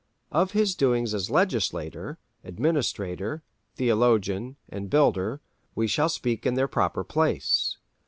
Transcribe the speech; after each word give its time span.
Of 0.31 0.53
his 0.53 0.73
doings 0.73 1.13
as 1.13 1.29
legislator, 1.29 2.17
administrator, 2.43 3.43
theologian, 3.75 4.55
and 4.67 4.89
builder, 4.89 5.41
we 5.75 5.85
shall 5.85 6.09
speak 6.09 6.43
in 6.43 6.55
their 6.55 6.67
proper 6.67 7.03
place. 7.03 7.77